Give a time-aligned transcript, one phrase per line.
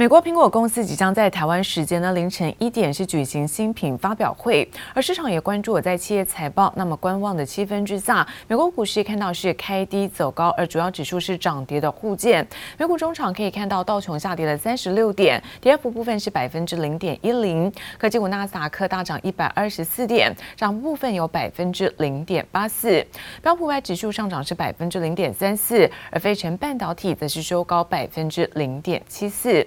[0.00, 12.48] 美国苹果公司即将在台湾时间的凌晨一点是举行新品发表会，而市场也关注我在企业财报那么观望的气氛之下，美国股市看到是开低走高，而主要指数是涨跌的互见。
[12.78, 17.70] 美股中场可以看到道琼下跌了三十六点，跌幅部分是百分之零点一零。
[17.98, 23.06] 科技股纳斯达克大涨一百二十四点，涨部分有百分之零点八四。
[23.42, 29.62] 标普五百指数上涨是百分之零点三四，而费城半导体则是收高百分之零点七四。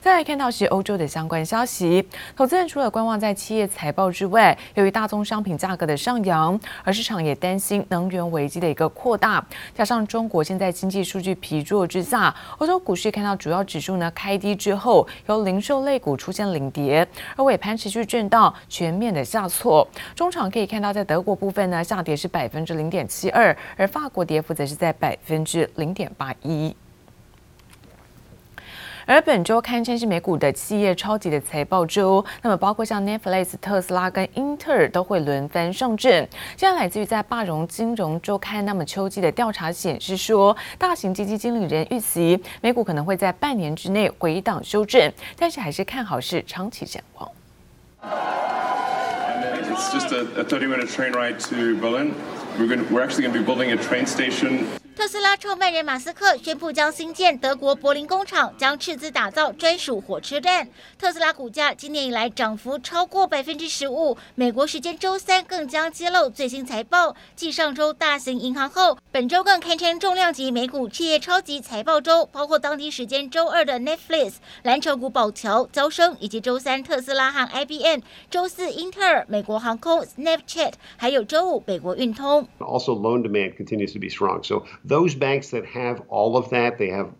[0.00, 2.04] 再来看到是欧洲的相关消息，
[2.36, 9.44] 投资人除了观望在企业财报之外，由于大宗商品价格的上扬，而市场也担心能源危机的一个扩大，
[9.74, 19.86] 加上中国现在经济数据疲弱之下，欧洲股市看到主要指数呢开低之后，由零售类股出现领跌，而尾盘持续震荡，全面的下挫。
[20.16, 26.74] 中场可以看到，在德国部分呢下跌是百分之零点七二，而法国跌幅则是在百分之零点八一。
[29.04, 36.28] 而本周堪称是美股的企业超级的财报周，那么包括像 Netflix、特斯拉跟英特尔都会轮番上阵。
[36.56, 47.28] 现在来自于在巴荣金融周刊，那么秋季的调查显示说，大型基金经理人预期美股可能会在半年之内回档修正，但是还是看好是长期展望。
[49.72, 52.12] It's just a, a 30 minute train ride to Berlin.
[52.58, 54.66] We're going, we're actually going to be building a train station.
[54.94, 60.68] 特斯拉创办人马斯克宣布将新建德国柏林工厂，将斥资打造专属火车站。
[60.98, 64.16] 特斯拉股价今年以来涨幅超过百分之十五。
[64.34, 82.46] 美国时间周三更将揭露最新财报，继上周大型银行后，本周更堪称重量级美股企业超级财报周，包括当地时间周二的 Netflix、蓝筹股宝侨、娇生，以及周三特斯拉和 IBM，周四英特尔、美国航空、Snapchat，还有周五美国运通。
[82.58, 84.42] Also, loan demand continues to be strong.
[84.42, 87.12] So those banks that have all of that, they have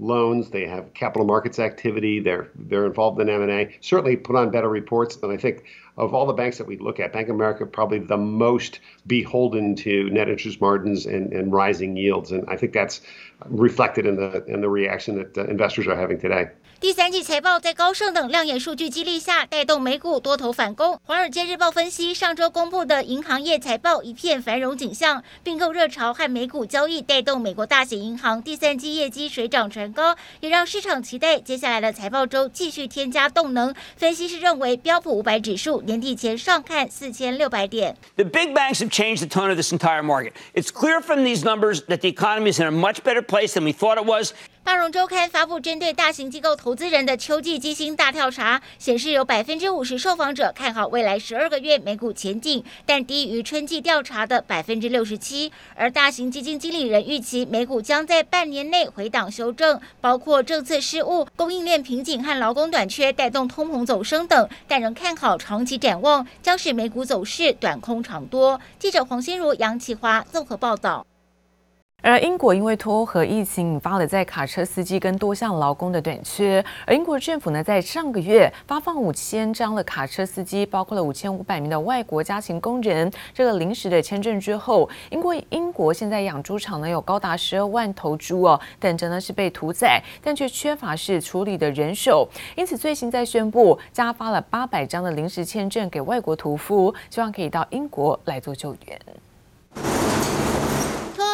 [0.00, 4.68] loans, they have capital markets activity, they're they're involved in M&A, certainly put on better
[4.68, 5.16] reports.
[5.22, 5.64] And I think
[5.96, 9.76] of all the banks that we look at, Bank of America probably the most beholden
[9.76, 12.32] to net interest margins and, and rising yields.
[12.32, 13.02] And I think that's
[13.46, 16.48] reflected in the in the reaction that uh, investors are having today.
[16.80, 20.98] 第三季财报在高盛等亮眼数据激励下，带动美股多头反攻。
[21.04, 33.74] 华尔街日报分析，上周公布的银行业财报一片繁荣景象，并购热潮和美股交易带动美国大型银行第三季业绩水涨船高，也让市场期待接下来的财报周继续添加动能。
[33.98, 37.94] 分析师认为，标普五百指数年底前上看四千六百点。
[38.16, 40.32] The big banks have changed the tone of this entire market.
[40.54, 43.64] It's clear from these numbers that the economy is in a much better place than
[43.64, 44.32] we thought it was.
[44.70, 55.50] 大荣周刊发布针对大型机构投资人的秋季基金大调查，显示有百分之五十受访者看好未来十二个月美股前景，但低于春季调查的百分之六十七。
[55.74, 68.60] 而大型基金经理人预期美股将在半年内回档修正，包括政策失误、供应链瓶颈和劳工短缺带动通膨走升等，但仍看好长期展望，将使美股走势短空长多。
[68.78, 71.04] 记者黄心如、杨启华综合报道。
[72.02, 98.98] 而英国因为脱欧和疫情引发了在卡车司机跟多项劳工的短缺，而英国政府呢在上个月发放五千张的卡车司机，包括了五千五百名的外国家勤工人这个临时的签证之后，英国英国现在养猪场呢有高达十二万头猪哦，等着呢是被屠宰，但却缺乏是处理的人手，因此最新在宣布加发了八百张的临时签证给外国屠夫，希望可以到英国来做救援。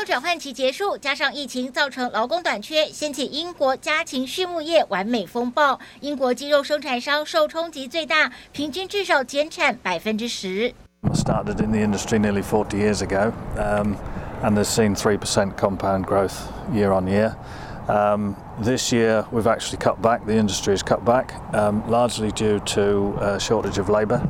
[0.06, 5.80] 转换期结束，加上疫情造成劳工短缺，掀起英国家禽畜牧业完美风暴。
[5.98, 10.72] 英国鸡肉生产商受冲击最大，平均至少减产百分之十。
[11.12, 13.96] Started in the industry nearly 40 years ago, um,
[14.44, 16.34] and has seen 3% compound growth
[16.72, 17.32] year on year.
[17.88, 20.24] Um, this year, we've actually cut back.
[20.24, 24.22] The industry has cut back, um, largely due to a shortage of labor.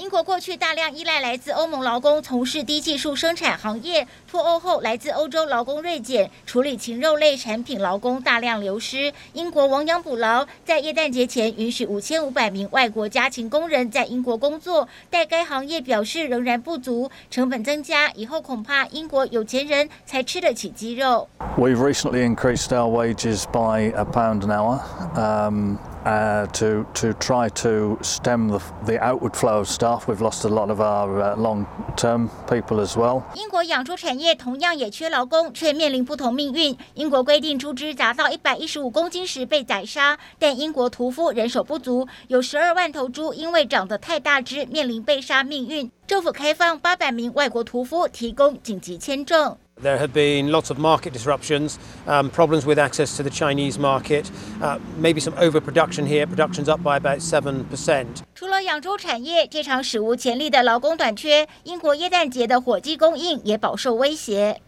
[0.00, 9.12] 英国过去大量依赖来自欧盟劳工从事低技术生产行业，脱欧后来自欧洲劳工锐减，处理禽肉类产品劳工大量流失。
[9.34, 21.28] 英国亡羊补牢，在耶诞节前允许五千五百名外国家禽工人在英国工作，但该行业表示仍然不足，成本增加，以后恐怕英国有钱人才吃得起鸡肉。
[21.58, 25.78] We've recently increased our wages by a pound an hour.
[26.02, 30.48] Uh, to to try to stem the the outward flow of staff, we've lost a
[30.48, 33.22] lot of our uh, long-term people as well.
[33.34, 36.74] 英国养猪产业同样也缺劳工，却面临不同命运。
[36.94, 45.90] 英国规定猪只达到一百一十五公斤时被宰杀，但英国屠夫人手不足，有十二万头猪因为长得太大只，面临被杀命运。
[46.06, 49.54] 政府开放八百名外国屠夫提供紧急签证。
[49.81, 51.77] There have been lots of market disruptions,
[52.07, 54.31] um, problems with access to the Chinese market,
[54.61, 56.25] uh, maybe some overproduction here.
[56.25, 58.23] Production's up by about 7%.
[58.33, 64.61] 除了养猪产业，这场史无前例的劳工短缺，英国耶诞节的火鸡供应也饱受威胁。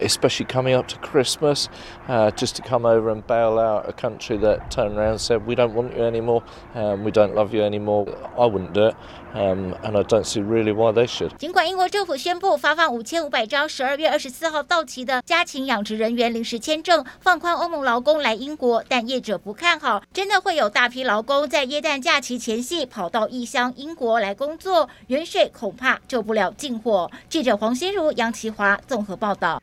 [0.00, 1.68] especially coming up to Christmas,
[2.08, 5.46] uh, just to come over and bail out a country that turned around and said,
[5.46, 6.42] We don't want you anymore,
[6.74, 8.06] um, we don't love you anymore.
[8.38, 8.96] I wouldn't do it,
[9.34, 11.36] um, and I don't see really why they should.
[11.38, 27.11] 尽管英国政府宣布发放五千五百张十二月二十 四号到期的家禽养殖人员临时签证，放宽欧盟劳工来英国，但业者不看好，真的会有大批劳工在耶诞假期前夕跑到异乡英国来工作，远水恐怕救不了近火。
[27.29, 29.61] 记者黄心如、杨其华综合报道。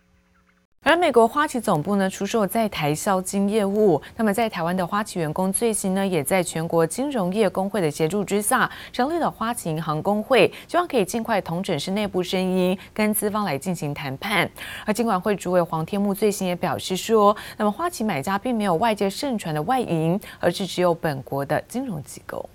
[0.84, 14.48] 而美国花旗总部呢，出售在台销金业务，那么在台湾的花旗员工最新呢，也在全国金融业工会的协助之下，成立了花旗银行工会，希望可以尽快统整是内部声音，跟资方来进行谈判。
[14.86, 22.48] 而金管会主委黄天木最新也表示说，那么花旗买家并没有外界盛传的外银，而是只有本国的金融机构。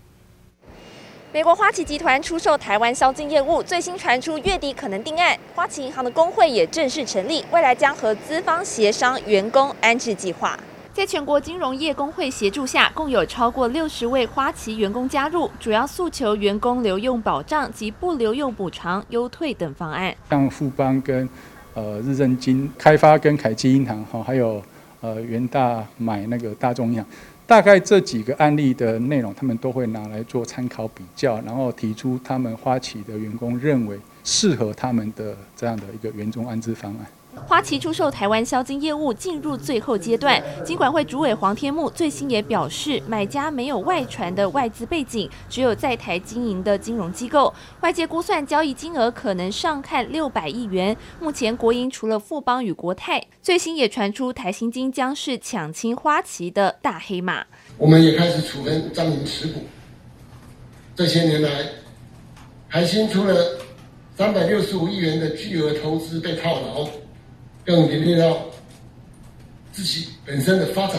[1.33, 5.35] 美国花旗集团出售台湾销金业务，最新传出月底可能定案。
[5.56, 10.56] 花旗银行的工会也正式成立，未来将和资方协商员工安置计划。
[10.94, 20.15] 在全国金融业工会协助下，共有超过六十位花旗员工加入，主要诉求员工留用保障及不留用补偿、优退等方案。
[20.30, 21.27] 像富邦跟
[21.74, 24.62] 呃日正金、开发跟凯基银行哈，还有
[25.01, 27.06] 呃元大买那个大众银行。
[27.53, 37.05] 大概这几个案例的内容，他们都会拿来做参考比较，然后提出他们花旗的员工认为适合他们的这样的一个员工安置方案。
[37.47, 47.53] 花旗出售台湾销金业务进入最后阶段，金管会主委黄天牧最新也表示，买家没有外传的外资背景，只有在台经营的金融机构。
[47.81, 50.95] 外界估算交易金额可能上看六百亿元。
[51.19, 57.45] 目前国营除了富邦与国泰，最新也传出台新金将是抢亲花旗的大黑马。
[57.77, 59.62] 我们也开始处分张营持股。
[60.95, 61.50] 这些年来，
[62.69, 63.59] 台新除了
[64.15, 66.88] 三百六十五亿元的巨额投资被套牢。
[67.65, 68.38] 更连累到
[69.71, 70.98] 自己本身的发展，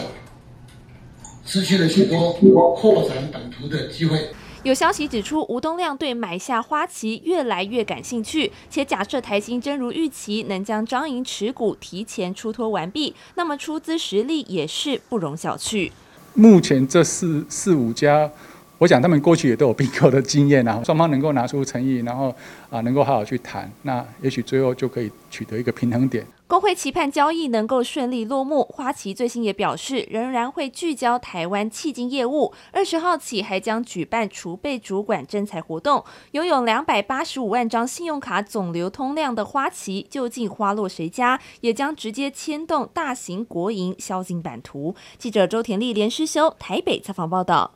[1.45, 2.33] 失去了许多
[2.73, 4.29] 扩展版图的机会。
[4.63, 15.91] 有消息指出，吴东亮对买下花旗越来越感兴趣，且假设台新真如预期能将张营持股提前出脱完毕，那么出资实力也是不容小觑。
[16.33, 18.31] 目前这四四五家。
[18.77, 22.35] 我想他们过去也都有并购的经验啊，双方能够拿出诚意，然后
[22.69, 26.27] 啊能够好好去谈，那也许最后就可以取得一个平衡点。
[26.47, 28.63] 工会期盼交易能够顺利落幕。
[28.65, 32.53] 花旗最新也表示，仍然会聚焦台湾企金业务。
[32.71, 36.05] 二十号起还将举办储备主管征才活动。
[36.31, 41.39] 拥有两百八十五万张信用卡总流通量的花旗，究竟花落谁家？
[41.61, 44.95] 也将直接牵动大型国营销金版图。
[45.17, 47.74] 记者周田丽连诗修台北采访报道。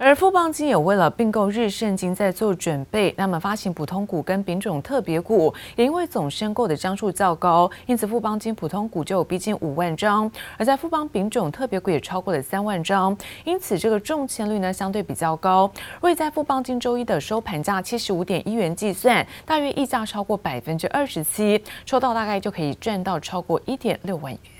[0.00, 15.68] 而富邦金也为了并购日盛金在做准备，那么发行普通股跟丙种特别股，也因为总申购的张数较高，因此富邦金普通股就有逼近五万张，而在富邦丙种特别股也超过了三万张，因此这个中签率呢相对比较高。
[16.00, 24.57] 若以在富邦金周一的收盘价七十五点一元计算，大约溢价超过百分之二十七，抽到大概就可以赚到超过一点六万元。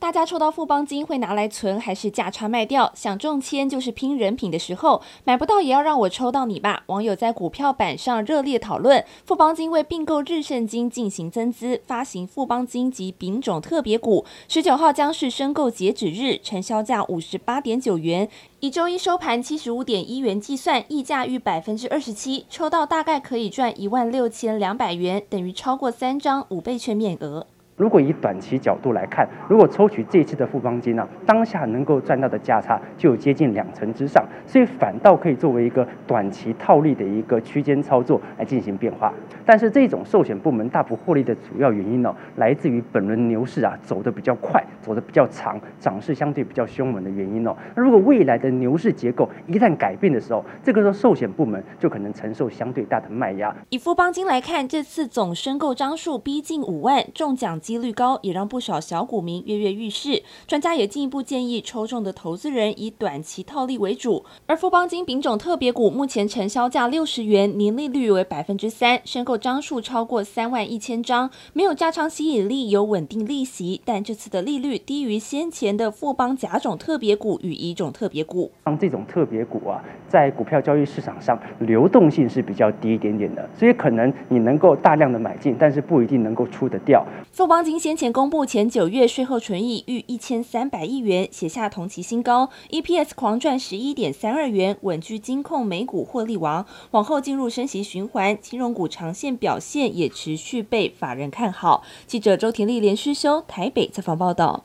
[0.00, 2.92] 大家抽到富邦金会拿来存还是价差卖掉？
[2.94, 6.82] 想中签就是拼人品的时候，买不到也要让我抽到你吧！
[6.88, 9.02] 网友在股票板上热烈讨论。
[9.24, 14.26] 富邦金为并购日盛金进行增资，发行富邦金及丙种特别股。
[14.46, 18.28] 十九号将是申购截止日，成交价五十八点九元，
[18.60, 27.46] 以周一收盘七十五点一元计算，溢价逾百分之二十七，抽到大概可以赚一万六千两百元，等于超过三张五倍券面额。
[27.76, 39.12] 如果以短期角度来看，如果抽取这次的富邦金呢、当下能够赚到的价差就有接近两成之上，所以反倒可以作为一个短期套利的一个区间操作来进行变化。
[39.44, 47.56] 但是这种寿险部门大幅获利的主要原因呢、哦，来自于本轮牛市啊走得比较快，走得比较长，涨势相对比较凶猛的原因哦。
[47.74, 53.52] 那如果未来的牛市结构一旦改变的时候，这个时候寿险部门就可能承受相对大的卖压。
[53.70, 57.58] 以富邦金来看，这次总申购张数逼近五万，中奖。
[57.64, 60.22] 几率高，也让不少小股民跃跃欲试。
[60.46, 64.22] 专家也进一步建议，抽中的投资人以短期套利为主。
[64.44, 78.52] 而富邦金丙种特别股目前成交价六十元，年利率为百分之三，申购张数超过三万一千张，没有价差吸引力，有稳定利息，但这次的利率低于先前的富邦甲种特别股与乙种特别股。
[78.66, 87.04] 像这种特别股啊，在股票交易市场上流动性是比较低一点点的，所以可能你能够大量的买进，但是不一定能够出得掉。
[87.32, 96.66] 富邦金先前公布前九月税后纯益逾一千三百亿元，写下同期新高，EPS 狂赚十一点三二元，稳居金控美股获利王。
[96.92, 101.82] 往后进入升息循环，金融股长线表现也持续被法人看好。
[102.06, 104.64] 记者周婷丽连续修台北采访报道。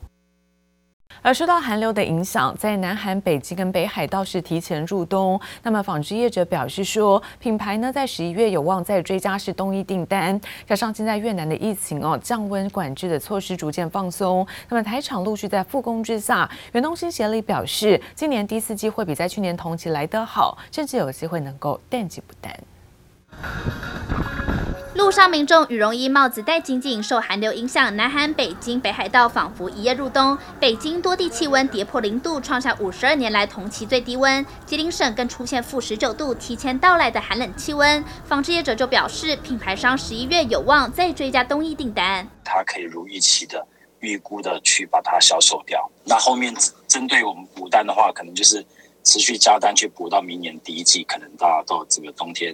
[1.21, 5.39] 而受到寒流的影响，在南韩、北极跟北海道是提前入冬。
[5.63, 10.39] 那么纺织业者表示说，品牌呢在十一月有望再追加是冬衣订单。
[10.65, 22.53] 加上现在越南的疫情哦降温管制的措施逐渐放松，那么台厂陆续在复工之下，远东新协理表示，今年第四季会比在去年同期来得好，甚至有机会能够淡季不淡。
[24.95, 30.37] 路上民众羽绒衣帽子戴紧紧，受寒流影响，南韩、北京、北海道仿佛一夜入冬。
[30.59, 34.45] 北京多地气温跌破零度，创下五十二年来同期最低温。
[34.65, 38.03] 吉林省更出现负十九度，提前到来的寒冷气温。
[38.25, 42.27] 纺织业者就表示，品牌商十一月有望再追加冬衣订单。
[42.43, 43.65] 它可以如预期的
[43.99, 45.89] 预估的去把它销售掉。
[46.03, 46.53] 那后面
[46.89, 48.65] 针对我们补单的话，可能就是
[49.05, 52.53] 持续加单去补到明年第一季，可能到到这个冬天。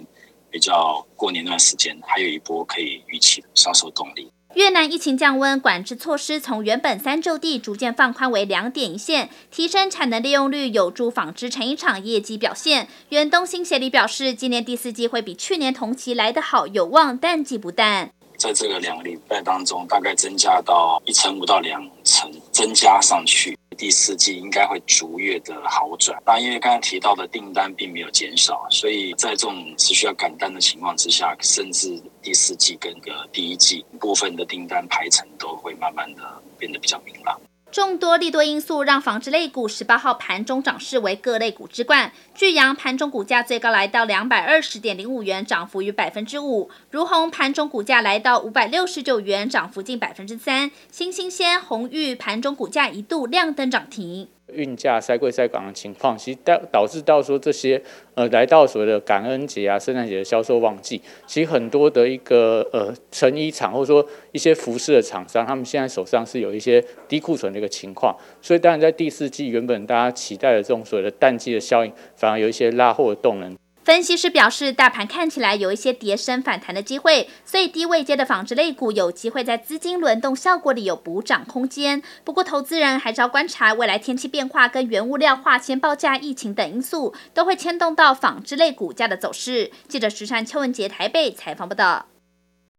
[0.56, 4.32] 比较过年那段时间，还有一波可以预期的销售动力。
[4.54, 12.88] 越南疫情降温，管制措施从原本三周地逐渐放宽为两点一线，提升产能利用率，有助纺织成衣厂业绩表现。
[13.10, 18.10] 远东新协理表示，今年第四季会比去年同期来得好，有望淡季不淡。
[18.38, 22.15] 在这个两个礼拜当中，大概增加到一成五到两成，
[22.56, 23.54] 增加上去。
[23.76, 37.38] 第四季应该会逐月的好转，那因为刚刚提到的订单并没有减少，所以在这种持续要赶单的情况之下，甚至第四季跟个第一季部分的订单排程都会慢慢的变得比较明朗。
[37.76, 42.10] 众多利多因素让纺织类股十八号盘中涨势为各类股之冠。
[42.34, 54.30] 巨阳盘中股价最高来到两百二十点零五元，涨幅逾百分之五；如虹盘中股价来到五百六十九元，涨幅近百分之三；新兴鲜、弘裕盘中股价一度亮灯涨停。
[54.52, 57.82] 运价塞柜塞港的情况，其实导导致到说这些
[58.14, 73.56] 呃来到所谓的感恩节啊、圣诞节的销售旺季，其实很多的一个呃成衣厂或者说一些服饰的厂商，他们现在手上是有一些低库存的一个情况，所以当然在第四季原本大家期待的这种所谓的淡季的效应，反而有一些拉货的动能。
[73.86, 82.02] 分析师表示，大盘看起来有一些跌升反弹的机会，所以低位阶的纺织类股有机会在资金轮动效果里有补涨空间。
[82.24, 89.70] 不过，投资人还是要观察未来天气变化跟原物料化纤报价、疫情等因素，都会牵动到纺织类股价的走势。
[89.86, 92.06] 记者石川邱文杰台北采访报道。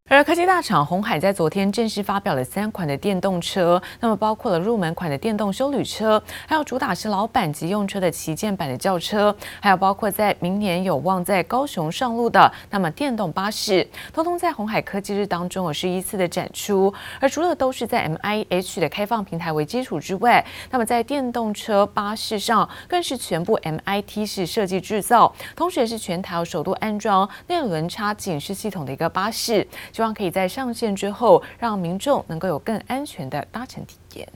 [0.10, 16.92] 而科技大厂红海在昨天正式发表了三款的电动车，那么包括了入门款的电动休旅车，还有主打是老板级用车的旗舰版的轿车，还有包括在明年有望在高雄上路的那么电动巴士，通通在红海科技日当中有是依次的展出。
[17.20, 29.68] 而除了都是在 MIH 的开放平台为基础之外，那么在电动车巴士上更是全部 MIT 式设计制造，同时也是全台首度安装内轮差警示系统的一个巴士。
[29.98, 34.30] 希望可以在上线之后，让民众能够有更安全的搭乘体验。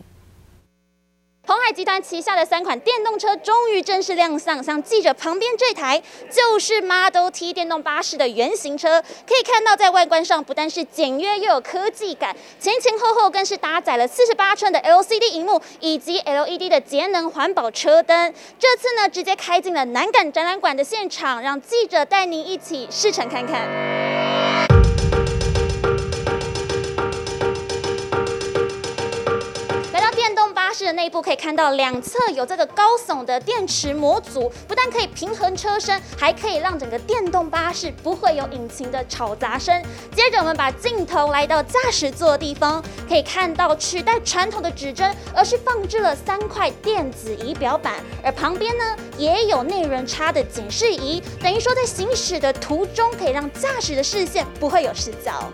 [1.45, 6.01] 鸿海集团旗下的三款电动车终于正式亮相，像记者旁边这台
[6.31, 8.99] 就是 Model T 电动巴士的原型车。
[9.27, 18.33] 可以看到，在外观上不但是简约又有科技感，前前后后更是搭载了四十八寸的 LCD 荧幕以及 LED 的节能环保车灯。
[18.57, 24.30] 这次呢，直接开进了南港展览馆的现场，让记者带您一起试乘看看。
[30.71, 39.83] 巴士的内部可以看到，两侧有这个高耸的电池模组，不但可以平衡车身，还可以让整个电动巴士不会有引擎的吵杂声。
[40.15, 55.51] 接着，我们把镜头来到驾驶座的地方，可以看到取代传统的指针，而是放置了三块电子仪表板，而旁边呢也有内轮差的警示仪，等于说在行驶的途中可以让驾驶的视线不会有死角。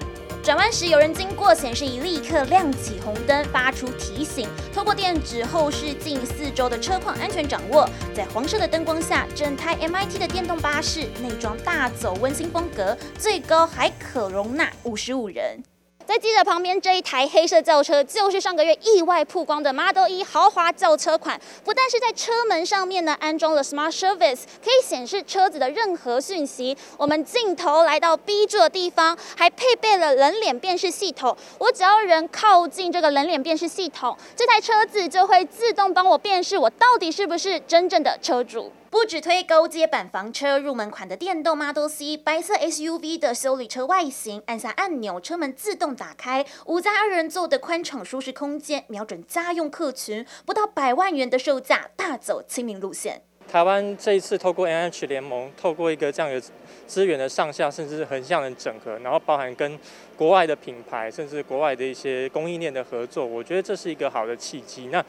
[0.48, 4.48] 转弯时有人经过，显示已立刻亮起红灯，发出提醒。
[4.74, 7.86] 透过电子后视镜，四周的车况安全掌握。
[8.16, 15.62] 在黄色的灯光下，整台 MIT 的电动巴士内装大走温馨风格，最高还可容纳五十五人。
[16.08, 21.38] 在记者旁边这一台黑色轿车，就是上个月意外曝光的 Model E 豪华轿车款。
[21.66, 26.78] 不但是在车门上面呢安装了 Smart Service，可以显示车子的任何讯息。
[26.96, 31.36] 我们镜头来到 B 柱的地方，还配备了人脸辨识系统。
[31.58, 38.72] 我只要人靠近这个人脸辨识系统，这台车子就会自动帮我辨识我到底是不是真正的车主。
[38.90, 53.22] 不只推高阶版房车，入门款的电动 Model C 白色 SUV 的修理车外形，按下按钮，车门自动打开，五加二人座的宽敞舒适空间，瞄准家用客群，不到百万元的售价，大走亲民路线。
[53.50, 56.42] 台湾这一次透过 N H 联盟，透过一个这样的
[56.86, 59.78] 资源的上下甚至是横向的整合，然后包含跟
[60.16, 64.88] 国外的品牌，甚至国外的一些供应链的合作，我觉得这是一个好的契机。
[64.88, 65.04] 那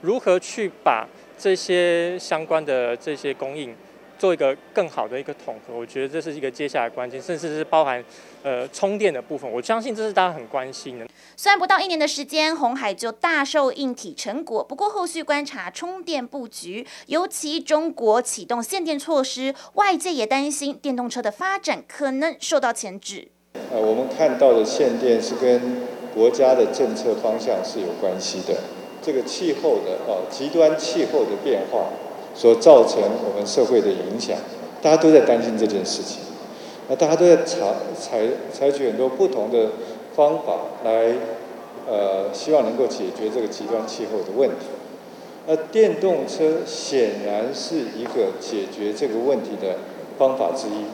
[0.00, 1.06] 如何去把
[1.38, 3.74] 这些相关的这些供应
[4.18, 8.02] 做一个更好的一个统合，我觉得这是一个接下来关键，甚至是包含
[8.42, 11.06] 呃充电的部分，我相信这是大家很关心的。
[11.36, 23.28] 虽然不到一年的时间，红海就大受硬体成果，不过后续观察充电布局，尤其中国启动限电措施，外界也担心电动车的发展可能受到牵制。
[23.72, 25.82] 呃，我们看到的限电是跟
[26.14, 28.56] 国家的政策方向是有关系的。
[29.04, 31.88] 这个气候的啊，极端气候的变化
[32.34, 34.38] 所造成我们社会的影响，
[34.80, 36.20] 大家都在担心这件事情。
[36.88, 37.60] 那大家都在采
[37.98, 38.20] 采
[38.52, 39.70] 采取很多不同的
[40.14, 41.14] 方法来，
[41.86, 44.66] 呃，希望能够解决这个极端气候的问题。
[45.46, 49.76] 那电动车显然是一个解决这个问题的
[50.16, 50.84] 方法之一。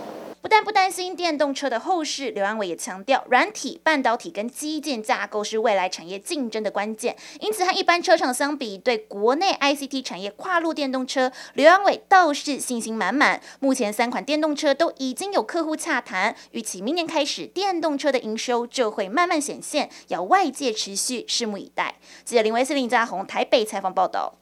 [0.42, 7.14] 不但不担心电动车的后市，刘安伟也强调，软体、半导体跟基建架构是未来产业竞争的关键。
[7.40, 13.40] 因此，和一般车厂相比，对国内 ICT 产业跨入电动车，刘安伟倒是信心满满。
[13.60, 21.96] 目前三款电动车都已经有客户洽谈，预期明年开始，电动车的营收就会慢慢显现，要外界持续拭目以待。
[22.24, 24.39] 记者林维斯林嘉宏台北采访报道。